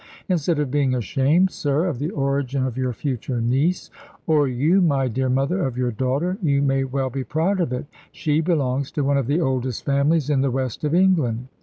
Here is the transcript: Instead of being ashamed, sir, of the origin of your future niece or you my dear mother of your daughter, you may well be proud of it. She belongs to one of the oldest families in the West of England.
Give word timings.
Instead 0.27 0.57
of 0.57 0.71
being 0.71 0.95
ashamed, 0.95 1.51
sir, 1.51 1.85
of 1.85 1.99
the 1.99 2.09
origin 2.09 2.65
of 2.65 2.75
your 2.75 2.91
future 2.91 3.39
niece 3.39 3.91
or 4.25 4.47
you 4.47 4.81
my 4.81 5.07
dear 5.07 5.29
mother 5.29 5.63
of 5.63 5.77
your 5.77 5.91
daughter, 5.91 6.39
you 6.41 6.59
may 6.59 6.83
well 6.83 7.11
be 7.11 7.23
proud 7.23 7.59
of 7.59 7.71
it. 7.71 7.85
She 8.11 8.41
belongs 8.41 8.89
to 8.93 9.03
one 9.03 9.19
of 9.19 9.27
the 9.27 9.39
oldest 9.39 9.85
families 9.85 10.27
in 10.31 10.41
the 10.41 10.49
West 10.49 10.83
of 10.83 10.95
England. 10.95 11.49